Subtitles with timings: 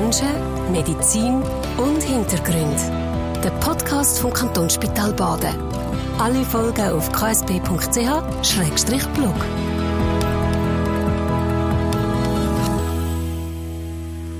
[0.00, 0.28] Menschen,
[0.70, 1.42] Medizin
[1.76, 2.78] und Hintergrund.
[3.42, 5.56] Der Podcast vom Kantonsspital Baden.
[6.18, 7.64] Alle Folgen auf ksp.ch-blog.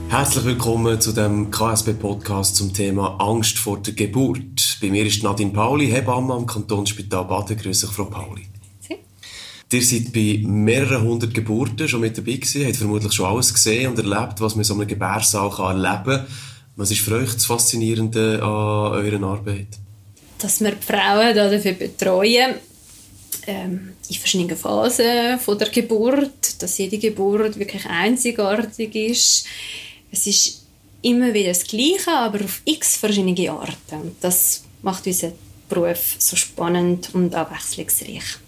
[0.08, 4.78] Herzlich willkommen zu dem KSB-Podcast zum Thema Angst vor der Geburt.
[4.80, 7.56] Bei mir ist Nadine Pauli, Hebamme am Kantonsspital Baden.
[7.56, 8.46] Grüße Frau Pauli.
[9.70, 13.90] Ihr seid bei mehreren hundert Geburten schon mit dabei gewesen, habt vermutlich schon alles gesehen
[13.90, 16.26] und erlebt, was man in so einem Gebärsaal erleben kann.
[16.76, 19.66] Was ist für euch das Faszinierende an eurer Arbeit?
[20.38, 22.54] Dass wir die Frauen dafür betreuen,
[23.46, 29.46] ähm, in verschiedenen Phasen von der Geburt, dass jede Geburt wirklich einzigartig ist.
[30.10, 30.64] Es ist
[31.02, 34.16] immer wieder das Gleiche, aber auf x verschiedene Arten.
[34.20, 35.32] Das macht unseren
[35.68, 38.38] Beruf so spannend und abwechslungsreich.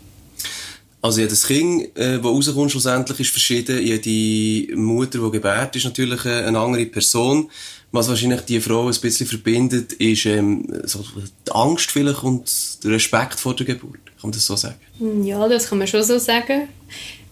[1.03, 3.81] Also jedes Kind, äh, das rauskommt, schlussendlich ist verschieden.
[3.83, 7.51] Jede Mutter, die gebärt, ist natürlich äh, eine andere Person.
[7.93, 11.05] Was wahrscheinlich die Frau ein bisschen verbindet, ist ähm, so
[11.47, 12.49] die Angst vielleicht und
[12.85, 14.05] der Respekt vor der Geburt.
[14.05, 14.77] Kann man das so sagen?
[15.25, 16.69] Ja, das kann man schon so sagen.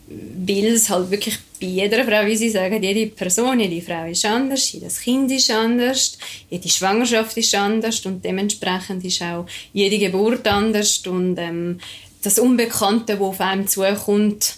[0.08, 4.24] Weil es halt wirklich bei jeder Frau, wie Sie sagen, jede Person, jede Frau ist
[4.24, 6.16] anders, jedes Kind ist anders,
[6.48, 11.78] jede Schwangerschaft ist anders und dementsprechend ist auch jede Geburt anders und ähm,
[12.22, 14.56] das Unbekannte, das auf einem zukommt,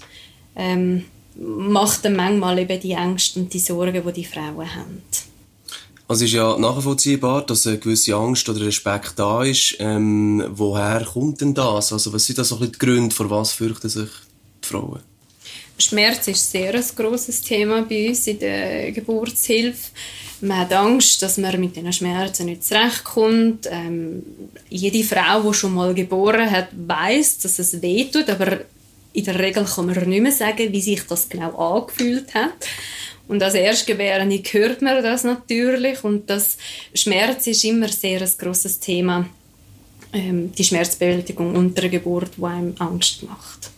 [0.56, 1.04] ähm,
[1.36, 5.02] macht dann manchmal eben die Ängste und die Sorgen, die die Frauen haben.
[6.08, 9.76] Also es ist ja nachvollziehbar, dass eine gewisse Angst oder Respekt da ist.
[9.78, 11.92] Ähm, woher kommt denn das?
[11.92, 14.10] Also was sind da so ein bisschen die Gründe, vor was fürchten sich
[14.64, 15.00] die Frauen?
[15.80, 19.90] Schmerz ist sehr ein grosses Thema bei uns in der Geburtshilfe.
[20.42, 23.68] Man hat Angst, dass man mit diesen Schmerzen nicht zurechtkommt.
[23.70, 24.22] Ähm,
[24.68, 28.60] jede Frau, die schon mal geboren hat, weiß, dass es weh tut, aber
[29.12, 32.66] in der Regel kann man nicht mehr sagen, wie sich das genau angefühlt hat.
[33.28, 36.56] Und als Erstgebärende hört man das natürlich und das
[36.94, 39.28] Schmerz ist immer sehr ein grosses Thema.
[40.12, 43.70] Ähm, die Schmerzbewältigung unter der Geburt, die einem Angst macht.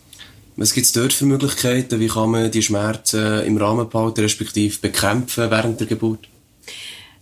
[0.55, 1.99] Was gibt es dort für Möglichkeiten?
[1.99, 6.27] Wie kann man die Schmerzen im Rahmen behalten, respektive bekämpfen während der Geburt?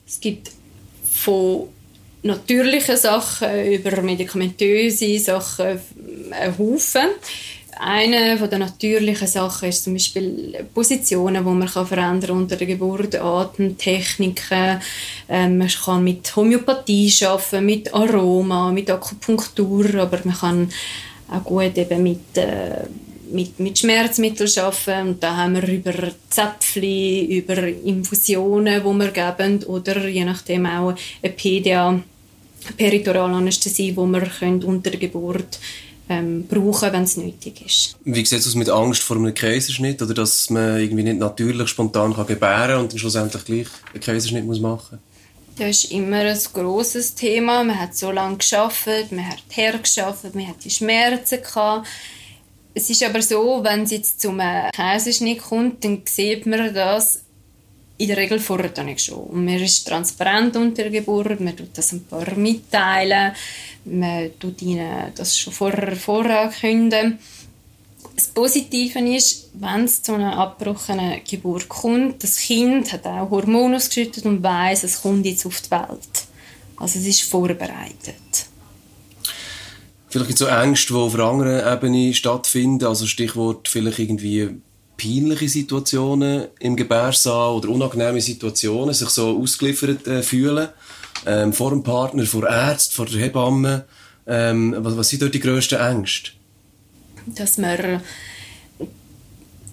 [0.05, 0.51] Es gibt
[1.09, 1.69] von
[2.23, 5.79] natürlichen Sachen über medikamentöse Sachen
[6.31, 7.07] einen Haufen.
[7.79, 13.15] Eine der natürlichen Sachen ist zum Beispiel Positionen, die man verändern kann unter der Geburt,
[13.15, 14.81] Atemtechniken.
[15.29, 20.69] Ähm, man kann mit Homöopathie arbeiten, mit Aroma, mit Akupunktur, aber man kann
[21.31, 22.83] auch gut eben mit äh,
[23.33, 25.07] mit, mit Schmerzmitteln arbeiten.
[25.07, 25.93] Und da haben wir über
[26.29, 32.01] Zäpfchen, über Infusionen, die wir geben, oder je nachdem auch eine PDA,
[32.77, 35.59] Peritoralanästhesie, die wir können unter der Geburt
[36.09, 37.95] ähm, brauchen, wenn es nötig ist.
[38.03, 41.69] Wie sieht es aus mit Angst vor einem Kaiserschnitt oder dass man irgendwie nicht natürlich
[41.69, 44.99] spontan kann gebären und dann schlussendlich gleich einen Kaiserschnitt muss machen?
[45.57, 47.63] Das ist immer ein grosses Thema.
[47.63, 51.87] Man hat so lange geschafft, man hat hergeschafft, man hat die Schmerzen gehabt
[52.73, 54.41] es ist aber so, wenn es jetzt zum
[54.73, 57.21] Käseschnitt kommt, dann sieht man das
[57.97, 59.19] in der Regel vorher nicht schon.
[59.25, 63.33] Und man ist transparent unter der Geburt, man tut das ein paar mitteilen,
[63.85, 67.19] man tut ihnen das schon vorher vorankündigen.
[68.15, 73.75] Das Positive ist, wenn es zu einer abgebrochenen Geburt kommt, das Kind hat auch Hormone
[73.75, 76.27] ausgeschüttet und weiß, es kommt jetzt auf die Welt.
[76.77, 78.15] Also es ist vorbereitet.
[80.11, 82.85] Vielleicht gibt es so Ängste, die auf einer anderen Ebene stattfinden.
[82.85, 84.49] Also Stichwort vielleicht irgendwie
[84.97, 90.67] peinliche Situationen im Gebärsaal oder unangenehme Situationen, sich so ausgeliefert äh, fühlen.
[91.25, 93.85] Ähm, vor dem Partner, vor Ärzten, vor der Hebamme.
[94.27, 96.31] Ähm, was, was sind dort die grössten Ängste?
[97.25, 98.01] Dass man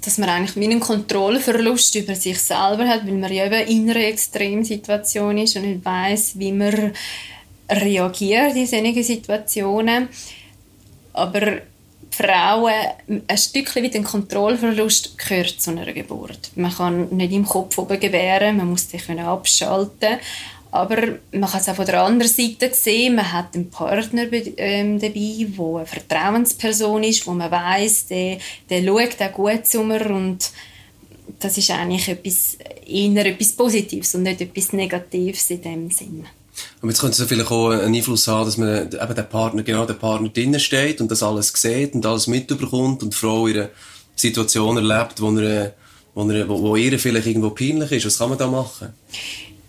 [0.00, 4.06] dass man eigentlich einen Kontrollverlust über sich selber hat, weil man ja eben in einer
[4.06, 6.93] Extremsituation ist und nicht weiß, wie man
[7.70, 10.08] reagiert in solchen Situationen.
[11.12, 11.58] Aber
[12.10, 12.72] Frauen,
[13.26, 16.50] ein Stückchen wie den Kontrollverlust gehört zu einer Geburt.
[16.56, 20.18] Man kann nicht im Kopf oben gebären, man muss sich abschalten
[20.70, 24.98] aber man kann es auch von der anderen Seite sehen, man hat einen Partner ähm,
[25.00, 28.38] dabei, der eine Vertrauensperson ist, wo man weiß, der,
[28.68, 30.50] der schaut auch gut zu mir und
[31.38, 36.24] das ist eigentlich etwas, eher etwas Positives und nicht etwas Negatives in dem Sinne.
[36.81, 39.84] Und jetzt könnte es vielleicht auch einen Einfluss haben, dass man eben der Partner, genau
[39.84, 43.71] der Partner drinnen steht und das alles sieht und alles mitbekommt und die Frau ihre
[44.15, 45.75] Situation erlebt, wo, er,
[46.15, 48.07] wo, er, wo, wo ihr vielleicht irgendwo peinlich ist.
[48.07, 48.95] Was kann man da machen?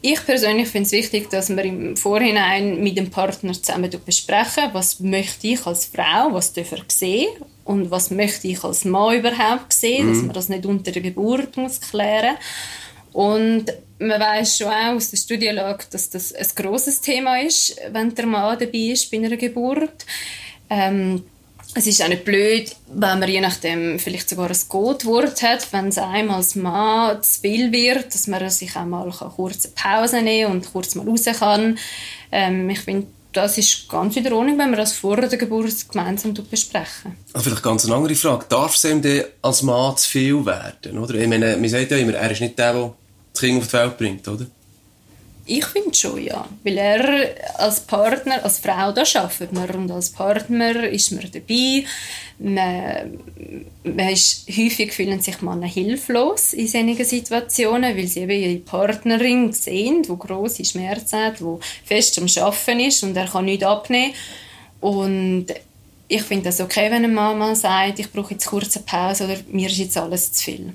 [0.01, 5.01] Ich persönlich finde es wichtig, dass wir im Vorhinein mit dem Partner zusammen besprechen, was
[5.01, 7.27] möchte ich als Frau, was darf er sehen
[7.65, 10.13] und was möchte ich als Mann überhaupt sehen, mhm.
[10.13, 12.37] dass man das nicht unter der Geburt muss klären
[13.11, 13.65] und
[13.99, 18.25] man weiß schon auch aus der Studienlage, dass das ein großes Thema ist, wenn der
[18.25, 20.05] Mann dabei ist bei einer Geburt.
[20.69, 21.23] Ähm,
[21.75, 25.89] es ist auch nicht blöd, wenn man je nachdem vielleicht sogar ein Gotwort hat, wenn
[25.89, 30.51] es einem als Mann zu viel wird, dass man sich auch mal eine Pause nehmen
[30.51, 31.77] und kurz mal raus kann.
[32.31, 36.33] Ähm, ich finde, das ist ganz in Ordnung, wenn wir das vor der Geburt gemeinsam
[36.33, 37.15] besprechen.
[37.33, 38.45] Also vielleicht ganz eine andere Frage.
[38.49, 39.03] Darf es ihm
[39.43, 40.97] als Mann zu viel werden?
[40.97, 41.15] Oder?
[41.15, 42.93] Ich meine, man sagt ja immer, er ist nicht der, der
[43.39, 44.45] das Kind auf die Welt bringt, oder?
[45.51, 46.47] Ich finde schon, ja.
[46.63, 51.85] Weil er als Partner, als Frau, da arbeitet man und als Partner ist man dabei.
[52.37, 53.19] Man,
[53.83, 59.51] man ist, häufig fühlen sich Männer hilflos in solchen Situationen, weil sie eben ihre Partnerin
[59.51, 64.13] sehen, die grosse Schmerzen hat, die fest am Arbeiten ist und er kann nichts abnehmen.
[64.81, 65.47] Und
[66.07, 69.37] ich finde das okay, wenn eine Mama sagt, ich brauche jetzt kurz eine Pause oder
[69.47, 70.73] mir ist jetzt alles zu viel.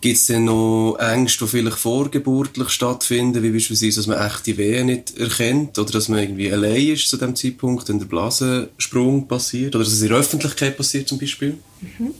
[0.00, 4.86] Gibt es denn noch Ängste, die vielleicht vorgeburtlich stattfinden, wie beispielsweise, dass man echte Wehen
[4.86, 9.74] nicht erkennt oder dass man irgendwie allein ist zu dem Zeitpunkt, wenn der Blasensprung passiert
[9.74, 11.58] oder dass es in der Öffentlichkeit passiert zum Beispiel?
[11.80, 12.14] Mhm.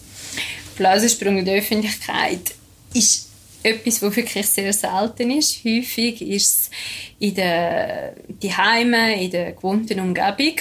[0.76, 2.54] Blasensprung in der Öffentlichkeit
[2.94, 3.28] ist
[3.62, 5.64] etwas, was wirklich sehr selten ist.
[5.64, 6.70] Häufig ist es
[7.18, 10.54] in den Heimen, in der gewohnten Umgebung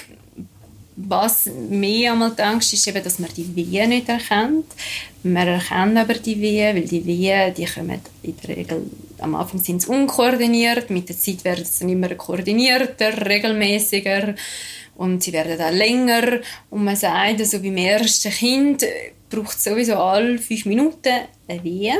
[0.97, 4.65] was mir einmal die Angst ist, eben, dass man die Wehen nicht erkennt.
[5.21, 8.81] Man erkennt aber die Wehen, weil die Wehen, die kommen in der Regel,
[9.19, 14.33] am Anfang sind sie unkoordiniert, mit der Zeit werden sie dann immer koordinierter, regelmäßiger
[14.95, 16.39] und sie werden auch länger.
[16.71, 18.83] Und man sagt, also beim ersten Kind
[19.29, 21.13] braucht es sowieso alle fünf Minuten
[21.47, 21.99] eine Wehe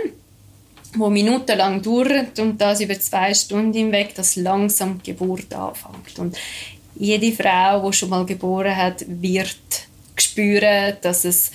[0.96, 6.18] wo minutenlang dauert und das über zwei Stunden hinweg, dass langsam die Geburt anfängt.
[6.18, 6.38] Und
[7.00, 9.58] jede Frau, die schon mal geboren hat, wird
[10.16, 11.52] spüren, dass es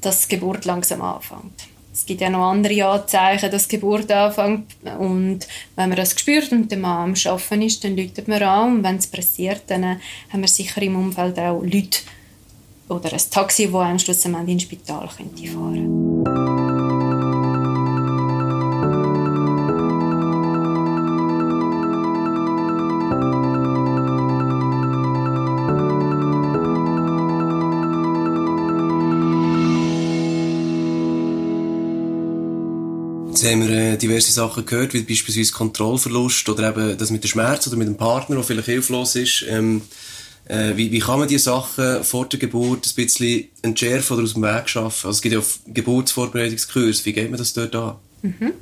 [0.00, 1.64] dass Geburt langsam anfängt.
[1.92, 4.66] Es gibt ja noch andere Anzeichen, dass Geburt anfängt.
[4.98, 5.40] Und
[5.76, 8.76] wenn man das spürt und der Mann am Arbeiten ist, dann läutet man an.
[8.76, 12.00] Und wenn es passiert, dann haben wir sicher im Umfeld auch Leute
[12.88, 16.55] oder ein Taxi, das am Schluss ins Spital fahren könnte.
[33.44, 37.66] Haben wir äh, diverse Sachen gehört, wie beispielsweise Kontrollverlust oder eben das mit dem Schmerz
[37.66, 39.44] oder mit dem Partner, der vielleicht hilflos ist.
[39.48, 39.82] Ähm,
[40.48, 44.34] äh, wie, wie kann man diese Sachen vor der Geburt ein bisschen entschärfen oder aus
[44.34, 45.08] dem Weg schaffen?
[45.08, 45.42] Also es gibt ja
[45.72, 47.04] Geburtsvorbereitungskurs.
[47.04, 47.96] Wie geht man das dort an?
[48.22, 48.52] Mhm.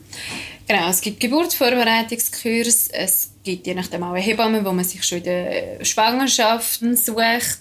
[0.67, 5.19] Genau, es gibt Geburtsvorbereitungskurs, es gibt je nachdem auch eine Hebamme, wo man sich schon
[5.19, 7.59] in der Schwangerschaft sucht.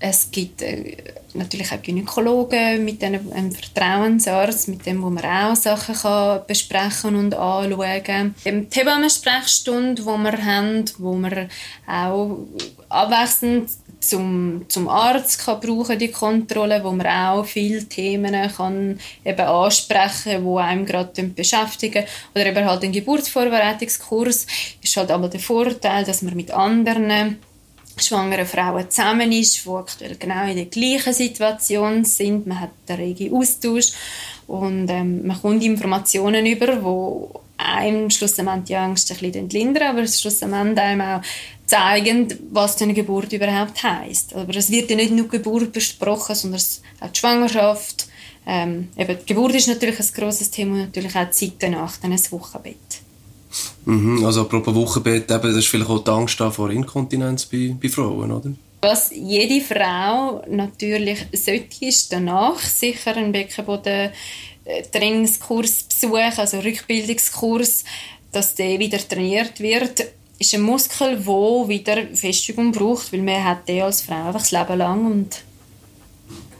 [0.00, 0.96] Es gibt äh,
[1.34, 7.34] natürlich auch Gynäkologen mit einem, Vertrauensarzt, mit dem wo man auch Sachen kann besprechen und
[7.34, 8.34] anschauen.
[8.44, 11.48] Die Hebammensprechstunde, die wir haben, wo man
[11.86, 12.38] auch
[12.88, 13.70] abwechselnd
[14.00, 20.44] zum, zum Arzt kann brauchen die Kontrolle, wo man auch viele Themen kann eben ansprechen,
[20.44, 22.04] wo einem gerade beschäftigen
[22.34, 24.46] oder eben halt ein Geburtsvorbereitungskurs
[24.82, 27.38] ist halt aber der Vorteil, dass man mit anderen
[27.96, 32.46] schwangere Frauen zusammen ist, die aktuell genau in der gleichen Situation sind.
[32.46, 33.92] Man hat einen regen Austausch
[34.46, 40.06] und ähm, man kommt Informationen über, wo einem schlussendlich die Angst ein bisschen lindern, aber
[40.06, 41.22] schlussendlich einem auch
[41.66, 44.34] zeigen, was eine Geburt überhaupt heißt.
[44.34, 46.60] Aber es wird ja nicht nur Geburt besprochen, sondern
[47.00, 48.08] auch die Schwangerschaft.
[48.46, 51.96] Ähm, eben, die Geburt ist natürlich ein grosses Thema und natürlich auch die Zeit danach,
[51.96, 53.03] dann ein Wochenbett.
[53.84, 57.88] Mhm, also apropos Wochenbett, eben, das ist vielleicht auch die Angst vor Inkontinenz bei, bei
[57.88, 58.50] Frauen, oder?
[58.82, 67.84] Was jede Frau natürlich sollte, ist danach sicher einen Beckenboden-Trainingskurs besuchen, also Rückbildungskurs,
[68.32, 70.04] dass der wieder trainiert wird
[70.38, 74.50] ist ein Muskel, der wieder Festigung braucht, weil man hat den als Frau einfach das
[74.50, 75.42] Leben lang und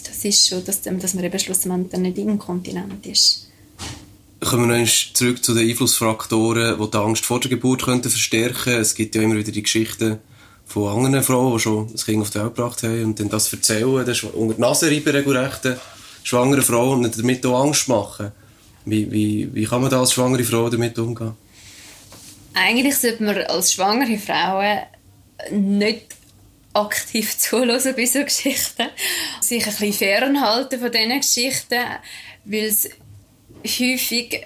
[0.05, 3.44] das ist schon, dass, dass man eben schlussendlich nicht inkontinent ist.
[4.55, 8.75] Kommen wir noch zurück zu den Einflussfaktoren, die die Angst vor der Geburt könnten verstärken
[8.75, 10.21] Es gibt ja immer wieder die Geschichten
[10.65, 13.53] von anderen Frauen, die schon das Kind auf die Welt gebracht haben und dann das
[13.53, 15.63] erzählen, das unter die Nase reiben regelrecht,
[16.23, 18.31] schwangere Frauen und damit auch Angst machen.
[18.85, 21.33] Wie, wie, wie kann man da als schwangere Frau damit umgehen?
[22.55, 24.83] Eigentlich sollte man als schwangere Frauen
[25.51, 26.15] nicht
[26.75, 28.87] aktiv zuhören bei solchen Geschichten.
[29.41, 31.81] Sich ein bisschen fernhalten von diesen Geschichten,
[32.45, 32.89] weil es
[33.65, 34.43] häufig,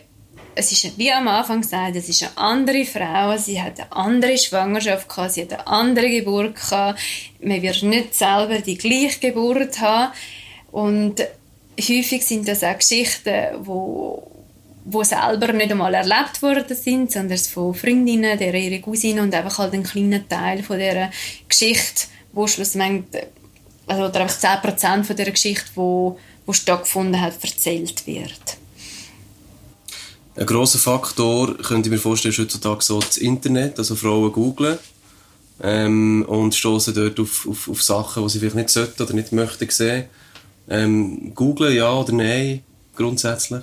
[0.54, 4.38] es ist wie am Anfang gesagt, es ist eine andere Frau, sie hat eine andere
[4.38, 7.00] Schwangerschaft gehabt, sie hat eine andere Geburt gehabt,
[7.40, 10.12] man wird nicht selber die gleiche Geburt haben
[10.72, 11.20] und
[11.80, 14.28] häufig sind das auch Geschichten, wo
[14.90, 19.58] wo selber nicht einmal erlebt worden sind, sondern von Freundinnen, der ihre Cousine und einfach
[19.58, 21.10] halt einen kleinen Teil von dieser
[21.46, 23.26] Geschichte, wo schlussendlich,
[23.87, 28.57] also oder einfach 10% von dieser Geschichte, wo, wo stattgefunden hat, erzählt wird.
[30.38, 34.78] Ein grosser Faktor, könnte ich mir vorstellen, ist heutzutage so das Internet, also Frauen googlen
[35.61, 39.33] ähm, und stoßen dort auf, auf, auf Sachen, die sie vielleicht nicht sollten oder nicht
[39.33, 40.04] möchten sehen.
[40.71, 42.62] Ähm, googlen, ja oder nein,
[42.95, 43.62] grundsätzlich?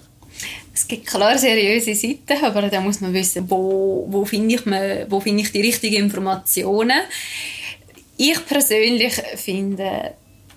[0.74, 5.40] Es gibt klar seriöse Seiten, aber da muss man wissen, wo, wo finde ich, find
[5.40, 7.00] ich die richtigen Informationen.
[8.18, 10.14] Ich persönlich finde,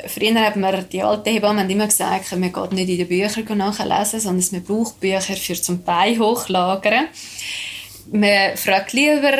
[0.06, 4.20] früher hat man, die alten Hebammen immer gesagt, man geht nicht in den Büchern nachlesen,
[4.20, 7.08] sondern man braucht Bücher für zum Bein hochlagern.
[8.12, 9.32] Man fragt lieber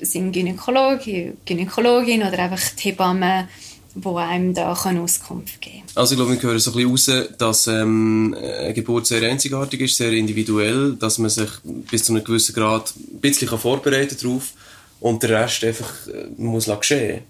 [0.00, 3.48] sind Gynäkologe, Gynäkologin oder einfach die Hebamme,
[3.94, 6.02] die einem da Auskunft geben kann.
[6.02, 9.80] Also ich glaube, wir hören so ein bisschen raus, dass ähm, eine Geburt sehr einzigartig
[9.80, 14.52] ist, sehr individuell, dass man sich bis zu einem gewissen Grad ein bisschen vorbereiten darauf
[15.00, 17.22] und der Rest einfach äh, muss geschehen.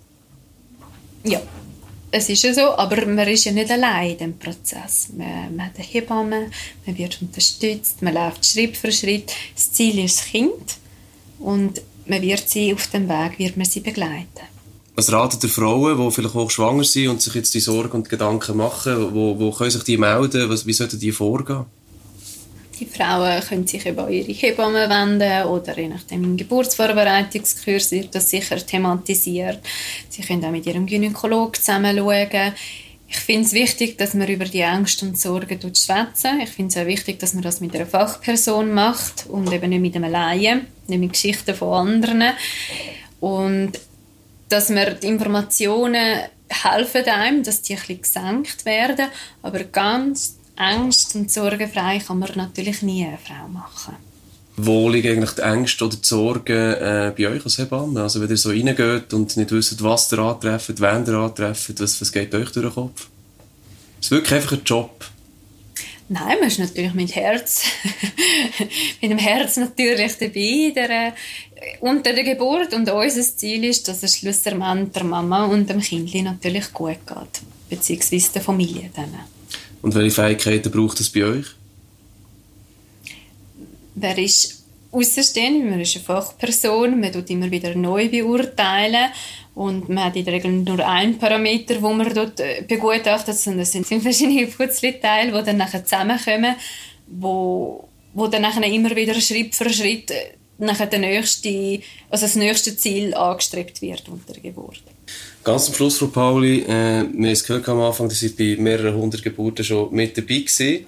[1.24, 1.40] Ja,
[2.10, 5.08] es ist ja so, aber man ist ja nicht allein in diesem Prozess.
[5.16, 6.50] Man, man hat eine Hebamme,
[6.86, 9.32] man wird unterstützt, man läuft Schritt für Schritt.
[9.54, 10.76] Das Ziel ist das Kind
[11.38, 14.46] und man wird sie auf dem Weg wird man sie begleiten.
[14.94, 18.08] Was ratet ihr Frauen, die vielleicht auch schwanger sind und sich jetzt die Sorgen und
[18.08, 21.66] Gedanken machen, wo, wo können sich die melden, was, wie sollten die vorgehen?
[22.78, 28.28] Die Frauen können sich über ihre Hebamme wenden oder je nachdem im Geburtsvorbereitungskurs wird das
[28.28, 29.60] sicher thematisiert.
[30.10, 32.52] Sie können auch mit ihrem Gynäkolog zusammen schauen.
[33.08, 36.40] Ich finde es wichtig, dass man über die Ängste und Sorgen schwätzen.
[36.42, 39.80] Ich finde es auch wichtig, dass man das mit einer Fachperson macht und eben nicht
[39.80, 42.32] mit einem Laien, nicht mit Geschichten von anderen.
[43.20, 43.72] Und
[44.48, 49.06] dass man die Informationen helfen einem, dass die ein bisschen gesenkt werden,
[49.42, 53.94] aber ganz Ängste und sorgenfrei kann man natürlich nie eine Frau machen.
[54.58, 58.02] Wo liegen eigentlich die Ängste oder die Sorgen äh, bei euch als Hebamme?
[58.02, 62.00] Also wenn ihr so reingeht und nicht wisst, was ihr antrefft, wen ihr antrefft, was,
[62.00, 63.08] was geht euch durch den Kopf?
[64.00, 65.04] Ist es wirklich einfach ein Job?
[66.08, 67.64] Nein, man ist natürlich mit Herz,
[69.02, 71.12] mit dem Herz natürlich dabei der, äh,
[71.80, 76.14] unter der Geburt und unser Ziel ist, dass es schlussendlich der Mama und dem Kind
[76.14, 79.14] natürlich gut geht, beziehungsweise der Familie dann.
[79.82, 81.46] Und welche Fähigkeiten braucht es bei euch?
[83.94, 89.10] Wer ist außenstehend, man ist eine Fachperson, man tut immer wieder neu beurteilen
[89.54, 93.62] und man hat in der Regel nur einen Parameter, wo man dort äh, begutachtet, sondern
[93.62, 96.56] es sind verschiedene Putzleteile, die dann nachher zusammenkommen,
[97.06, 101.80] wo, wo dann nachher immer wieder Schritt für Schritt äh, nachher der nächste,
[102.10, 104.82] also das nächste Ziel angestrebt wird unter der Geburt.
[105.44, 108.60] Ganz zum Schluss, Frau Pauli, äh, wir haben es gehört am Anfang, dass Sie bei
[108.60, 110.86] mehreren hundert Geburten schon mit dabei waren.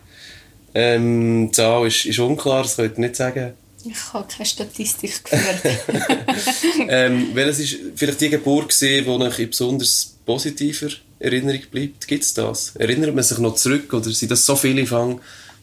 [0.75, 3.53] Ähm, die Zahl ist, ist unklar, das könnt ihr nicht sagen.
[3.85, 5.79] Ich habe keine Statistik geführt.
[6.89, 10.89] ähm, welches ist vielleicht die Geburt gewesen, die euch in besonders positiver
[11.21, 12.07] Erinnerung bleibt?
[12.09, 12.75] Gibt es das?
[12.77, 15.21] Erinnert man sich noch zurück oder sind das so viele Fang,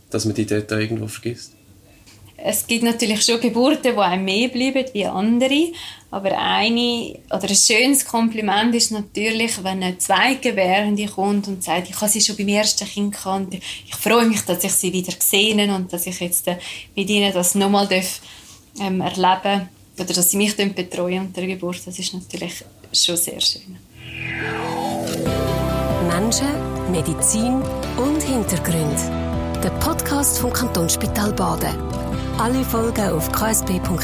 [0.10, 1.52] dass man die dort irgendwo vergisst?
[2.48, 5.72] Es gibt natürlich schon Geburten, die einem mehr bleiben wie andere.
[6.12, 12.00] Aber eine, oder ein schönes Kompliment ist natürlich, wenn eine Zweitgebärende kommt und sagt, ich
[12.00, 15.72] habe sie schon beim ersten Kind gehabt ich freue mich, dass ich sie wieder gesehen
[15.72, 16.58] und dass ich jetzt äh,
[16.96, 17.90] mit ihnen das nochmal
[18.80, 21.82] ähm, erleben oder dass sie mich betreuen unter der Geburt.
[21.84, 23.78] Das ist natürlich schon sehr schön.
[26.08, 27.62] Menschen, Medizin
[27.98, 29.62] und Hintergründe.
[29.64, 31.95] Der Podcast vom Kantonsspital Baden.
[32.38, 33.96] Alle Folgen auf ksp.ch-blog.